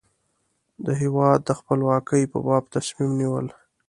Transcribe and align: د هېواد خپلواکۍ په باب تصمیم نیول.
د 0.85 0.87
هېواد 1.01 1.41
خپلواکۍ 1.59 2.23
په 2.31 2.37
باب 2.45 2.63
تصمیم 2.75 3.11
نیول. 3.21 3.47